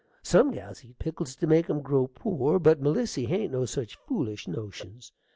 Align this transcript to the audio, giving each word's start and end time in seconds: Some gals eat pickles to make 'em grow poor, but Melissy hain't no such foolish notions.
Some 0.23 0.49
gals 0.49 0.83
eat 0.83 0.97
pickles 0.97 1.35
to 1.35 1.45
make 1.45 1.69
'em 1.69 1.83
grow 1.83 2.07
poor, 2.07 2.57
but 2.57 2.81
Melissy 2.81 3.25
hain't 3.25 3.51
no 3.51 3.65
such 3.65 3.97
foolish 4.07 4.47
notions. 4.47 5.11